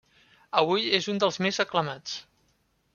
Avui 0.61 0.87
és 0.99 1.09
un 1.13 1.21
dels 1.25 1.39
més 1.47 1.63
aclamats. 1.67 2.19